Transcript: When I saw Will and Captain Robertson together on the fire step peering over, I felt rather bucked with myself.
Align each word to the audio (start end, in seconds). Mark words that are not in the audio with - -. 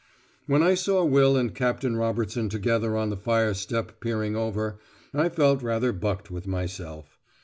When 0.47 0.63
I 0.63 0.73
saw 0.73 1.05
Will 1.05 1.37
and 1.37 1.53
Captain 1.53 1.95
Robertson 1.95 2.49
together 2.49 2.97
on 2.97 3.11
the 3.11 3.15
fire 3.15 3.53
step 3.53 3.99
peering 3.99 4.35
over, 4.35 4.79
I 5.13 5.29
felt 5.29 5.61
rather 5.61 5.91
bucked 5.91 6.31
with 6.31 6.47
myself. 6.47 7.19